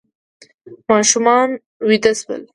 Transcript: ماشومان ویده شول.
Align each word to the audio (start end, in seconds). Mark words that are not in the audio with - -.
ماشومان 0.89 1.49
ویده 1.87 2.11
شول. 2.19 2.41